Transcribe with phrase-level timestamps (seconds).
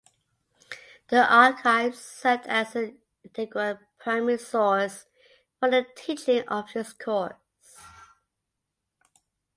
[1.09, 5.05] The Archive served as an integral primary source
[5.59, 7.35] for the teaching of this course.